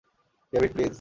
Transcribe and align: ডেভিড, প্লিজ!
ডেভিড, 0.53 0.71
প্লিজ! 0.73 0.89